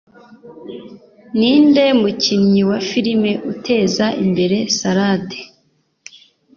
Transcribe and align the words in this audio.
Ninde 1.37 1.83
mukinnyi 2.01 2.61
wa 2.69 2.79
film 2.89 3.23
uteza 3.53 4.05
imbere 4.23 4.57
salade? 4.77 5.39